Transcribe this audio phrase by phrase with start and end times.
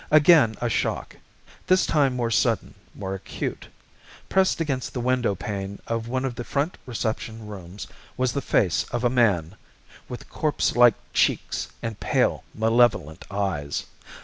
[0.09, 1.17] Again a shock
[1.67, 3.67] this time more sudden, more acute.
[4.29, 7.85] Pressed against the window pane of one of the front reception rooms
[8.17, 9.53] was the face of a man
[10.09, 13.85] with corpse like cheeks and pale, malevolent eyes.